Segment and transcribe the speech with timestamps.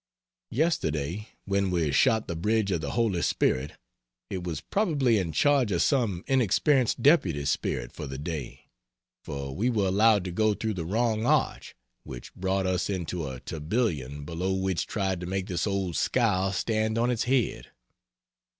[0.49, 3.73] Yesterday when we shot the Bridge of the Holy Spirit
[4.31, 8.71] it was probably in charge of some inexperienced deputy spirit for the day,
[9.23, 13.41] for we were allowed to go through the wrong arch, which brought us into a
[13.41, 17.67] tourbillon below which tried to make this old scow stand on its head.